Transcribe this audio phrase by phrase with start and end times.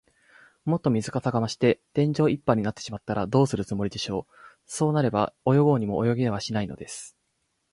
[0.65, 4.33] もっと水かさが増して、天井いっぱいになってしまったら、どうするつもりでしょう。
[4.65, 7.15] そうなれば、泳ごうにも泳げはしないのです。